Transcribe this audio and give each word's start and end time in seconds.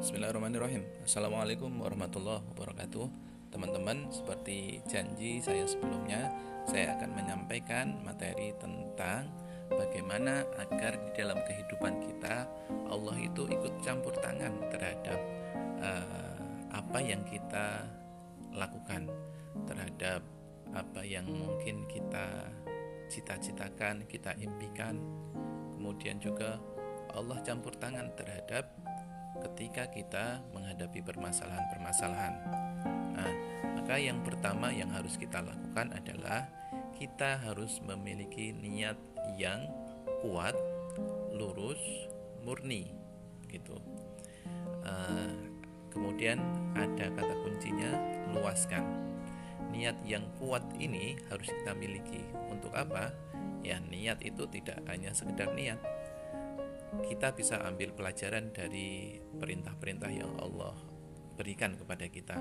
Bismillahirrahmanirrahim. 0.00 0.80
Assalamualaikum 1.04 1.68
warahmatullahi 1.76 2.40
wabarakatuh. 2.56 3.04
Teman-teman, 3.52 4.08
seperti 4.08 4.80
janji 4.88 5.44
saya 5.44 5.68
sebelumnya 5.68 6.32
Saya 6.64 6.96
akan 6.96 7.20
menyampaikan 7.20 8.00
materi 8.00 8.56
tentang 8.56 9.28
Bagaimana 9.68 10.48
agar 10.56 10.96
di 11.04 11.10
dalam 11.12 11.36
kehidupan 11.44 12.00
kita 12.00 12.48
Allah 12.88 13.12
itu 13.20 13.44
ikut 13.44 13.84
campur 13.84 14.16
tangan 14.24 14.72
terhadap 14.72 15.20
uh, 15.84 16.36
Apa 16.72 17.04
yang 17.04 17.20
kita 17.28 17.84
lakukan 18.56 19.04
Terhadap 19.68 20.24
apa 20.72 21.04
yang 21.04 21.28
mungkin 21.28 21.84
kita 21.92 22.48
cita-citakan, 23.12 24.08
kita 24.08 24.32
impikan. 24.40 24.96
Kemudian 25.76 26.22
juga 26.22 26.56
Allah 27.12 27.42
campur 27.42 27.74
tangan 27.74 28.14
terhadap 28.14 28.70
ketika 29.40 29.88
kita 29.88 30.44
menghadapi 30.52 31.00
permasalahan-permasalahan. 31.04 32.34
Nah, 33.16 33.32
maka 33.80 33.96
yang 33.96 34.20
pertama 34.20 34.70
yang 34.70 34.92
harus 34.92 35.16
kita 35.16 35.40
lakukan 35.40 35.96
adalah 35.96 36.46
kita 37.00 37.40
harus 37.40 37.80
memiliki 37.80 38.52
niat 38.52 38.96
yang 39.40 39.64
kuat, 40.20 40.52
lurus, 41.32 41.80
murni, 42.44 42.92
gitu. 43.48 43.80
Uh, 44.84 45.32
kemudian 45.88 46.40
ada 46.76 47.08
kata 47.08 47.34
kuncinya 47.40 47.90
luaskan. 48.36 48.84
Niat 49.70 49.96
yang 50.04 50.26
kuat 50.36 50.62
ini 50.76 51.16
harus 51.32 51.48
kita 51.48 51.72
miliki. 51.72 52.20
Untuk 52.52 52.74
apa? 52.76 53.14
Ya, 53.60 53.80
niat 53.80 54.24
itu 54.24 54.48
tidak 54.48 54.80
hanya 54.88 55.12
sekedar 55.12 55.52
niat, 55.52 55.80
kita 57.06 57.30
bisa 57.34 57.62
ambil 57.62 57.94
pelajaran 57.94 58.50
dari 58.50 59.18
perintah-perintah 59.38 60.10
yang 60.10 60.34
Allah 60.42 60.74
berikan 61.38 61.72
kepada 61.78 62.04
kita. 62.10 62.36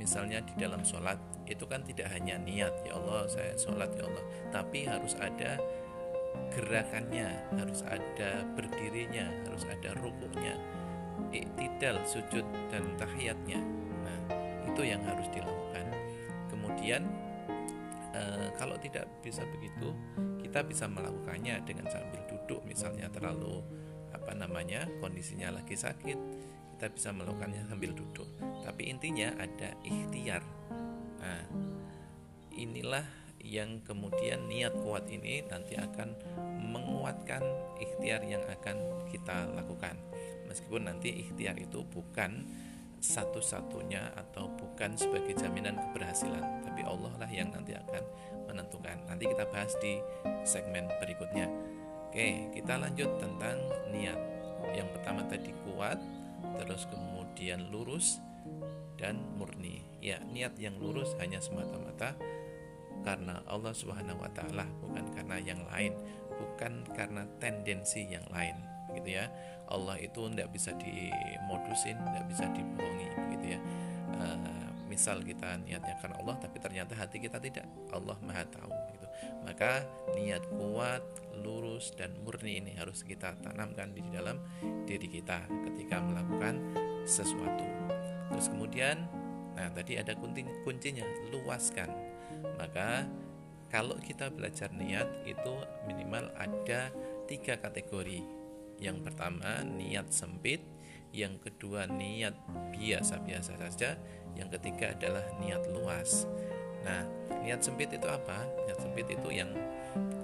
Misalnya 0.00 0.42
di 0.42 0.56
dalam 0.58 0.82
sholat 0.82 1.20
itu 1.46 1.62
kan 1.70 1.86
tidak 1.86 2.10
hanya 2.10 2.34
niat 2.40 2.72
ya 2.82 2.98
Allah 2.98 3.30
saya 3.30 3.54
sholat 3.54 3.94
ya 3.94 4.08
Allah, 4.10 4.24
tapi 4.50 4.88
harus 4.88 5.14
ada 5.20 5.60
gerakannya, 6.50 7.30
harus 7.54 7.86
ada 7.86 8.42
berdirinya, 8.58 9.30
harus 9.46 9.62
ada 9.70 9.94
rukuknya, 10.02 10.58
iktidal, 11.30 12.02
sujud 12.02 12.42
dan 12.72 12.82
tahiyatnya. 12.98 13.60
Nah 14.02 14.18
itu 14.66 14.82
yang 14.82 15.02
harus 15.06 15.30
dilakukan. 15.30 15.86
Kemudian 16.50 17.06
e, 18.10 18.50
kalau 18.58 18.74
tidak 18.82 19.06
bisa 19.22 19.46
begitu, 19.46 19.94
kita 20.42 20.66
bisa 20.66 20.90
melakukannya 20.90 21.62
dengan 21.62 21.86
sambil 21.86 22.18
duduk 22.26 22.66
misalnya 22.66 23.06
terlalu 23.14 23.62
apa 24.30 24.46
namanya 24.46 24.86
kondisinya 25.02 25.58
lagi 25.58 25.74
sakit 25.74 26.14
kita 26.78 26.86
bisa 26.94 27.10
melakukannya 27.10 27.66
sambil 27.66 27.90
duduk. 27.90 28.30
Tapi 28.62 28.86
intinya 28.86 29.34
ada 29.34 29.74
ikhtiar. 29.82 30.38
Nah 31.18 31.42
inilah 32.54 33.02
yang 33.42 33.82
kemudian 33.82 34.46
niat 34.46 34.70
kuat 34.86 35.10
ini 35.10 35.42
nanti 35.50 35.74
akan 35.74 36.14
menguatkan 36.62 37.42
ikhtiar 37.82 38.22
yang 38.22 38.46
akan 38.46 38.78
kita 39.10 39.50
lakukan. 39.50 39.98
Meskipun 40.46 40.86
nanti 40.86 41.26
ikhtiar 41.26 41.58
itu 41.58 41.82
bukan 41.90 42.46
satu-satunya 43.02 44.14
atau 44.14 44.46
bukan 44.54 44.94
sebagai 44.94 45.34
jaminan 45.34 45.74
keberhasilan 45.74 46.62
tapi 46.62 46.86
Allah 46.86 47.18
lah 47.18 47.28
yang 47.34 47.50
nanti 47.50 47.74
akan 47.74 48.06
menentukan. 48.46 49.10
Nanti 49.10 49.26
kita 49.26 49.42
bahas 49.50 49.74
di 49.82 49.98
segmen 50.46 50.86
berikutnya 51.02 51.50
Oke, 52.10 52.50
kita 52.50 52.74
lanjut 52.74 53.06
tentang 53.22 53.54
niat. 53.94 54.18
Yang 54.74 54.98
pertama 54.98 55.22
tadi 55.30 55.54
kuat, 55.62 55.94
terus 56.58 56.90
kemudian 56.90 57.70
lurus 57.70 58.18
dan 58.98 59.22
murni. 59.38 59.86
Ya, 60.02 60.18
niat 60.18 60.58
yang 60.58 60.74
lurus 60.82 61.14
hanya 61.22 61.38
semata-mata 61.38 62.18
karena 63.06 63.46
Allah 63.46 63.70
Subhanahu 63.70 64.26
wa 64.26 64.30
taala, 64.34 64.66
bukan 64.82 65.06
karena 65.14 65.38
yang 65.38 65.62
lain, 65.70 65.94
bukan 66.34 66.82
karena 66.98 67.30
tendensi 67.38 68.02
yang 68.10 68.26
lain, 68.34 68.58
gitu 68.98 69.14
ya. 69.14 69.30
Allah 69.70 69.94
itu 70.02 70.26
tidak 70.34 70.50
bisa 70.50 70.74
dimodusin, 70.82 71.94
tidak 71.94 72.26
bisa 72.26 72.44
dibohongi, 72.50 73.08
gitu 73.38 73.46
ya. 73.54 73.60
Uh, 74.18 74.66
misal 74.90 75.22
kita 75.22 75.62
niatnya 75.62 75.94
karena 76.02 76.18
Allah 76.18 76.36
tapi 76.42 76.58
ternyata 76.58 76.98
hati 76.98 77.22
kita 77.22 77.38
tidak, 77.38 77.62
Allah 77.94 78.18
Maha 78.26 78.42
tahu 78.50 78.74
gitu. 78.90 79.06
Maka 79.46 79.86
niat 80.18 80.42
kuat, 80.50 81.06
lurus 81.38 81.94
dan 81.94 82.18
murni 82.26 82.58
ini 82.58 82.74
harus 82.74 83.06
kita 83.06 83.38
tanamkan 83.38 83.94
di 83.94 84.02
dalam 84.10 84.42
diri 84.84 85.06
kita 85.06 85.46
ketika 85.70 86.02
melakukan 86.02 86.58
sesuatu. 87.06 87.64
Terus 88.34 88.46
kemudian, 88.50 89.06
nah 89.54 89.70
tadi 89.70 89.94
ada 89.94 90.12
kunci 90.18 90.42
kuncinya 90.66 91.06
luaskan. 91.30 91.90
Maka 92.58 93.06
kalau 93.70 93.94
kita 94.02 94.34
belajar 94.34 94.74
niat 94.74 95.06
itu 95.24 95.54
minimal 95.86 96.34
ada 96.34 96.90
tiga 97.30 97.54
kategori. 97.62 98.26
Yang 98.82 98.98
pertama 99.06 99.62
niat 99.62 100.10
sempit, 100.10 100.64
yang 101.10 101.38
kedua 101.42 101.90
niat 101.90 102.34
biasa-biasa 102.74 103.58
saja, 103.58 103.98
yang 104.38 104.48
ketiga 104.50 104.94
adalah 104.94 105.26
niat 105.42 105.62
luas. 105.74 106.26
Nah, 106.86 107.04
niat 107.42 107.60
sempit 107.60 107.90
itu 107.92 108.06
apa? 108.06 108.46
Niat 108.66 108.78
sempit 108.78 109.06
itu 109.10 109.28
yang 109.28 109.50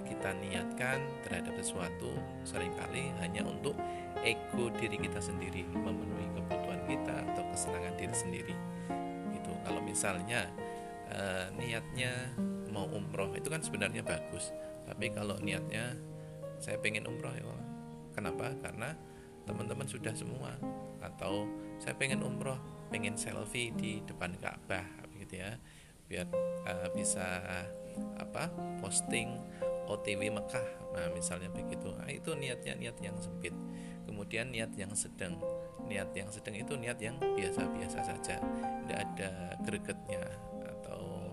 kita 0.07 0.33
niatkan 0.41 1.03
terhadap 1.21 1.53
sesuatu 1.59 2.15
sering 2.41 2.73
kali 2.73 3.13
hanya 3.21 3.45
untuk 3.45 3.77
ego 4.25 4.71
diri 4.79 4.97
kita 4.97 5.21
sendiri 5.21 5.61
memenuhi 5.69 6.25
kebutuhan 6.33 6.81
kita 6.89 7.15
atau 7.33 7.43
kesenangan 7.53 7.93
diri 7.99 8.15
sendiri. 8.15 8.55
Itu 9.35 9.51
kalau 9.61 9.83
misalnya 9.83 10.49
e, 11.11 11.21
niatnya 11.59 12.33
mau 12.73 12.89
umroh 12.89 13.29
itu 13.37 13.51
kan 13.51 13.61
sebenarnya 13.61 14.01
bagus. 14.01 14.49
Tapi 14.89 15.13
kalau 15.13 15.37
niatnya 15.37 15.93
saya 16.57 16.81
pengen 16.81 17.05
umroh 17.05 17.35
ya 17.35 17.45
kenapa? 18.17 18.49
Karena 18.57 18.97
teman-teman 19.47 19.87
sudah 19.87 20.11
semua. 20.11 20.51
Atau 20.99 21.47
saya 21.79 21.95
pengen 21.95 22.21
umroh 22.21 22.59
pengen 22.87 23.19
selfie 23.19 23.71
di 23.75 24.03
depan 24.03 24.35
Ka'bah 24.39 24.83
gitu 25.15 25.39
ya. 25.39 25.55
Biar 26.07 26.27
uh, 26.67 26.87
bisa 26.91 27.23
apa 28.19 28.51
posting 28.83 29.39
OTW 29.87 30.31
Mekah. 30.31 30.67
Nah 30.93 31.07
misalnya 31.15 31.47
begitu. 31.51 31.91
Nah, 31.95 32.11
itu 32.11 32.35
niatnya 32.35 32.75
niat 32.75 32.97
yang 32.99 33.15
sempit. 33.17 33.55
Kemudian 34.03 34.51
niat 34.51 34.75
yang 34.75 34.91
sedang. 34.95 35.39
Niat 35.87 36.11
yang 36.11 36.27
sedang 36.27 36.55
itu 36.59 36.75
niat 36.75 36.99
yang 36.99 37.15
biasa-biasa 37.19 37.99
saja. 38.03 38.35
Tidak 38.43 38.99
ada 38.99 39.55
gregetnya 39.63 40.23
atau 40.67 41.31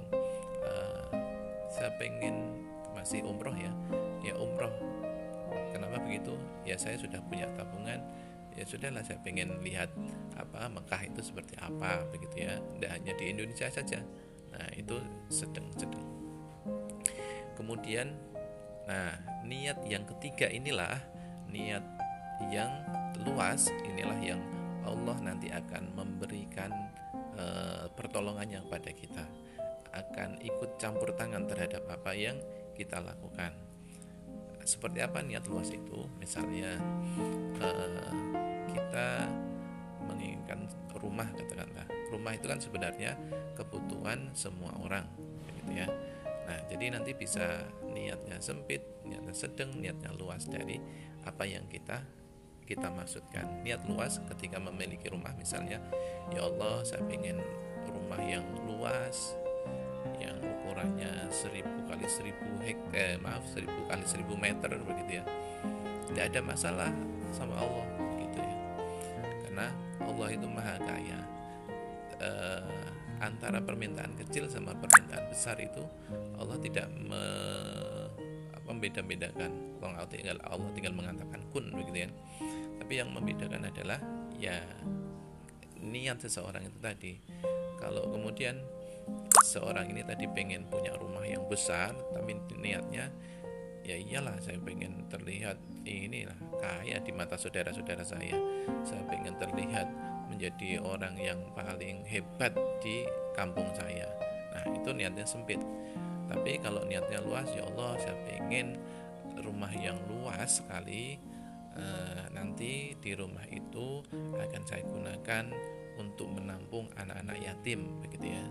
uh, 0.62 1.10
saya 1.70 1.90
pengen 1.98 2.62
masih 2.94 3.26
umroh 3.26 3.54
ya. 3.54 3.70
Ya 4.22 4.34
umroh 4.38 4.93
begitu 6.14 6.38
ya 6.62 6.78
saya 6.78 6.94
sudah 6.94 7.18
punya 7.26 7.50
tabungan. 7.58 7.98
Ya 8.54 8.62
sudahlah 8.62 9.02
saya 9.02 9.18
pengen 9.26 9.58
lihat 9.66 9.90
apa 10.38 10.70
Mekah 10.70 11.10
itu 11.10 11.26
seperti 11.26 11.58
apa 11.58 12.06
begitu 12.14 12.46
ya. 12.46 12.62
Tidak 12.78 12.90
hanya 12.90 13.12
di 13.18 13.34
Indonesia 13.34 13.66
saja. 13.66 13.98
Nah 14.54 14.70
itu 14.78 14.94
sedang-sedang 15.26 16.06
kemudian 17.58 18.14
Nah, 18.84 19.16
niat 19.44 19.80
yang 19.88 20.04
ketiga 20.04 20.48
inilah 20.52 21.00
niat 21.48 21.84
yang 22.52 22.72
luas, 23.24 23.72
inilah 23.88 24.20
yang 24.20 24.40
Allah 24.84 25.16
nanti 25.24 25.48
akan 25.48 25.96
memberikan 25.96 26.68
e, 27.32 27.46
pertolongannya 27.96 28.60
kepada 28.68 28.90
kita. 28.92 29.24
Akan 29.94 30.36
ikut 30.44 30.76
campur 30.76 31.16
tangan 31.16 31.48
terhadap 31.48 31.88
apa 31.88 32.12
yang 32.12 32.36
kita 32.76 33.00
lakukan. 33.00 33.56
Seperti 34.64 35.04
apa 35.04 35.20
niat 35.20 35.44
luas 35.46 35.70
itu? 35.70 36.08
Misalnya 36.18 36.80
e, 37.60 37.68
kita 38.72 39.28
menginginkan 40.08 40.68
rumah 40.98 41.28
katakanlah. 41.32 41.86
Rumah 42.10 42.32
itu 42.36 42.46
kan 42.48 42.60
sebenarnya 42.60 43.16
kebutuhan 43.54 44.32
semua 44.34 44.72
orang, 44.80 45.06
gitu 45.60 45.72
ya 45.84 45.88
Nah, 46.44 46.60
jadi 46.68 46.92
nanti 46.92 47.16
bisa 47.16 47.64
niatnya 47.88 48.36
sempit, 48.40 48.84
niatnya 49.08 49.32
sedang, 49.32 49.72
niatnya 49.80 50.12
luas 50.12 50.44
dari 50.44 50.76
apa 51.24 51.48
yang 51.48 51.64
kita 51.72 52.04
kita 52.64 52.88
maksudkan. 52.92 53.64
Niat 53.64 53.84
luas 53.88 54.20
ketika 54.32 54.60
memiliki 54.60 55.08
rumah 55.12 55.32
misalnya, 55.36 55.80
ya 56.32 56.44
Allah, 56.44 56.84
saya 56.84 57.04
ingin 57.12 57.40
rumah 57.88 58.20
yang 58.20 58.44
luas, 58.64 59.36
yang 60.24 60.36
ukurannya 60.40 61.28
seribu 61.28 61.84
kali 61.84 62.06
seribu 62.08 62.46
hek, 62.64 62.78
eh, 62.96 63.16
maaf 63.20 63.44
seribu 63.52 63.76
kali 63.86 64.04
seribu 64.08 64.34
meter 64.34 64.72
begitu 64.80 65.20
ya. 65.20 65.24
Tidak 66.10 66.24
ada 66.32 66.40
masalah 66.40 66.90
sama 67.34 67.58
Allah 67.58 67.86
gitu 68.20 68.38
ya, 68.38 68.54
karena 69.46 69.66
Allah 70.00 70.28
itu 70.30 70.46
maha 70.46 70.76
kaya. 70.80 71.20
Eh, 72.18 72.84
antara 73.22 73.62
permintaan 73.62 74.12
kecil 74.20 74.50
sama 74.52 74.76
permintaan 74.76 75.32
besar 75.32 75.56
itu 75.56 75.80
Allah 76.36 76.58
tidak 76.60 76.90
me, 76.92 77.22
membeda-bedakan 78.68 79.52
Allah 79.84 80.08
tinggal 80.08 80.36
Allah 80.44 80.68
tinggal 80.72 80.96
mengatakan 80.96 81.40
kun 81.52 81.68
begitu 81.72 82.08
ya 82.08 82.10
tapi 82.80 83.00
yang 83.00 83.12
membedakan 83.12 83.68
adalah 83.68 84.00
ya 84.40 84.60
niat 85.80 86.20
seseorang 86.20 86.68
itu 86.68 86.78
tadi 86.80 87.12
kalau 87.76 88.08
kemudian 88.12 88.60
seorang 89.44 89.92
ini 89.92 90.00
tadi 90.00 90.24
pengen 90.24 90.64
punya 90.72 90.96
rumah 90.96 91.20
yang 91.28 91.44
besar 91.44 91.92
tapi 92.16 92.32
niatnya 92.56 93.12
ya 93.84 94.00
iyalah 94.00 94.40
saya 94.40 94.56
pengen 94.64 95.04
terlihat 95.12 95.60
inilah 95.84 96.36
kaya 96.56 96.96
di 97.04 97.12
mata 97.12 97.36
saudara-saudara 97.36 98.00
saya. 98.00 98.32
Saya 98.80 99.04
pengen 99.04 99.36
terlihat 99.36 99.84
menjadi 100.32 100.80
orang 100.80 101.14
yang 101.20 101.36
paling 101.52 102.00
hebat 102.08 102.56
di 102.80 103.04
kampung 103.36 103.68
saya. 103.76 104.08
Nah 104.56 104.64
itu 104.72 104.88
niatnya 104.96 105.28
sempit. 105.28 105.60
Tapi 106.24 106.56
kalau 106.64 106.80
niatnya 106.88 107.20
luas 107.20 107.44
ya 107.52 107.68
Allah 107.68 108.00
saya 108.00 108.16
pengen 108.24 108.80
rumah 109.44 109.70
yang 109.76 110.00
luas 110.08 110.64
sekali 110.64 111.20
e, 111.76 111.84
nanti 112.32 112.96
di 112.96 113.12
rumah 113.12 113.44
itu 113.52 114.00
akan 114.32 114.62
saya 114.64 114.80
gunakan 114.88 115.52
untuk 116.00 116.32
menampung 116.32 116.88
anak-anak 116.96 117.38
yatim 117.44 118.00
begitu 118.00 118.32
ya 118.32 118.44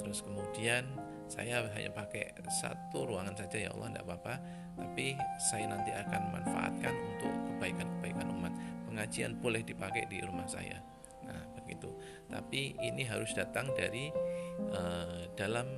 terus 0.00 0.20
kemudian 0.20 0.84
saya 1.30 1.62
hanya 1.62 1.94
pakai 1.94 2.34
satu 2.50 3.06
ruangan 3.06 3.38
saja 3.38 3.56
ya 3.62 3.70
Allah 3.70 3.94
tidak 3.94 4.04
apa-apa. 4.10 4.34
Tapi 4.82 5.14
saya 5.38 5.70
nanti 5.70 5.94
akan 5.94 6.22
manfaatkan 6.34 6.90
untuk 6.90 7.32
kebaikan-kebaikan 7.54 8.26
umat. 8.34 8.52
Pengajian 8.90 9.38
boleh 9.38 9.62
dipakai 9.62 10.10
di 10.10 10.18
rumah 10.26 10.50
saya. 10.50 10.82
Nah 11.22 11.38
begitu. 11.54 11.94
Tapi 12.26 12.74
ini 12.82 13.06
harus 13.06 13.30
datang 13.30 13.70
dari 13.78 14.10
uh, 14.74 15.30
dalam 15.38 15.70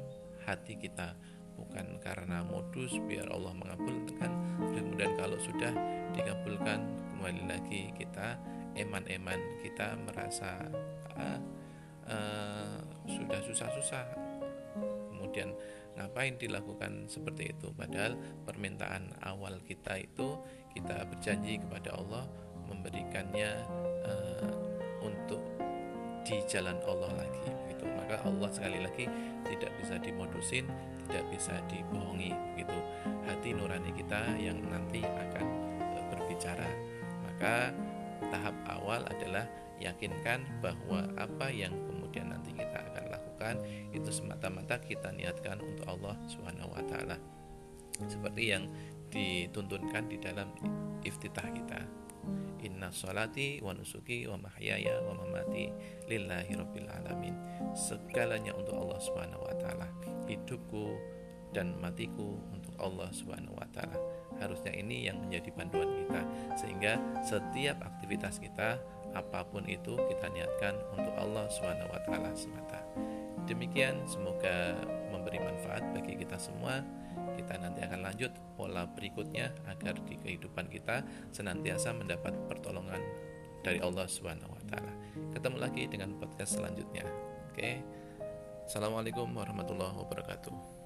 hati 0.49 0.81
kita. 0.81 1.13
Bukan 1.53 2.01
karena 2.01 2.41
modus 2.49 2.97
biar 3.05 3.29
Allah 3.29 3.53
mengabulkan. 3.53 4.33
Kemudian 4.73 5.13
kalau 5.21 5.37
sudah 5.37 5.77
dikabulkan 6.17 6.81
kembali 7.13 7.45
lagi 7.45 7.93
kita 7.93 8.41
eman-eman 8.73 9.61
kita 9.61 10.01
merasa 10.01 10.65
uh, 11.21 11.39
uh, 12.09 12.79
sudah 13.07 13.41
susah-susah. 13.43 14.05
Kemudian 15.13 15.55
ngapain 15.99 16.37
dilakukan 16.41 17.07
seperti 17.07 17.53
itu? 17.53 17.71
Padahal 17.75 18.17
permintaan 18.49 19.13
awal 19.23 19.61
kita 19.65 20.01
itu 20.01 20.41
kita 20.73 21.05
berjanji 21.09 21.61
kepada 21.61 21.95
Allah 21.99 22.25
memberikannya 22.67 23.53
uh, 24.09 24.53
untuk 25.05 25.43
di 26.23 26.39
jalan 26.47 26.79
Allah 26.87 27.27
lagi 27.27 27.51
gitu 27.75 27.83
maka 27.99 28.15
Allah 28.23 28.47
sekali 28.55 28.79
lagi 28.79 29.11
tidak 29.43 29.75
bisa 29.83 29.99
dimodusin 29.99 30.71
tidak 31.11 31.25
bisa 31.35 31.59
dibohongi 31.67 32.31
gitu 32.55 32.79
hati 33.27 33.53
nurani 33.53 33.91
kita 33.93 34.39
yang 34.39 34.59
nanti 34.71 35.03
akan 35.03 35.47
uh, 35.83 36.05
berbicara. 36.15 36.69
Maka 37.27 37.75
tahap 38.33 38.57
awal 38.65 39.05
adalah 39.05 39.45
yakinkan 39.77 40.49
bahwa 40.65 41.05
apa 41.21 41.53
yang 41.53 41.77
kemudian 41.85 42.33
nanti 42.33 42.57
kita 42.57 42.81
akan 42.81 43.05
lakukan 43.13 43.55
itu 43.93 44.09
semata-mata 44.09 44.81
kita 44.81 45.13
niatkan 45.13 45.61
untuk 45.61 45.85
Allah 45.85 46.17
Subhanahu 46.31 46.73
wa 46.73 46.83
taala. 46.89 47.21
Seperti 48.09 48.43
yang 48.49 48.65
dituntunkan 49.13 50.09
di 50.09 50.17
dalam 50.17 50.49
iftitah 51.05 51.45
kita. 51.53 51.81
Inna 52.63 52.95
salati 52.95 53.59
wa 53.59 53.75
nusuki 53.75 54.25
wa 54.31 54.39
mahyaya 54.39 55.03
wa 55.03 55.19
mamati 55.19 55.69
lillahi 56.07 56.55
rabbil 56.55 56.89
alamin. 56.89 57.35
Segalanya 57.75 58.55
untuk 58.55 58.79
Allah 58.79 58.99
Subhanahu 59.03 59.43
wa 59.45 59.55
taala. 59.59 59.87
Hidupku 60.31 60.97
dan 61.53 61.77
matiku 61.83 62.39
untuk 62.55 62.73
Allah 62.79 63.11
Subhanahu 63.11 63.59
wa 63.59 63.67
taala. 63.75 63.99
Harusnya 64.43 64.75
ini 64.75 65.07
yang 65.07 65.23
menjadi 65.23 65.55
panduan 65.55 65.87
kita 66.03 66.23
sehingga 66.59 66.99
setiap 67.23 67.79
aktivitas 67.87 68.43
kita 68.43 68.83
apa 69.15 69.45
pun 69.47 69.63
itu 69.69 69.95
kita 69.95 70.27
niatkan 70.33 70.75
untuk 70.97 71.15
Allah 71.15 71.47
Subhanahu 71.53 71.93
wa 71.95 72.01
taala 72.03 72.31
semata. 72.35 72.81
Demikian 73.47 74.03
semoga 74.09 74.75
memberi 75.15 75.39
manfaat 75.39 75.85
bagi 75.95 76.19
kita 76.19 76.41
semua. 76.41 76.83
Kita 77.33 77.57
nanti 77.61 77.81
akan 77.85 78.01
lanjut 78.03 78.33
pola 78.57 78.85
berikutnya 78.89 79.53
agar 79.69 79.97
di 80.05 80.17
kehidupan 80.21 80.69
kita 80.69 81.07
senantiasa 81.33 81.95
mendapat 81.97 82.35
pertolongan 82.49 83.01
dari 83.63 83.79
Allah 83.79 84.11
Subhanahu 84.11 84.53
wa 84.53 84.63
taala. 84.69 84.93
Ketemu 85.33 85.57
lagi 85.61 85.85
dengan 85.87 86.19
podcast 86.19 86.59
selanjutnya. 86.59 87.07
Oke. 87.53 87.83
Assalamualaikum 88.67 89.27
warahmatullahi 89.35 89.97
wabarakatuh. 89.97 90.82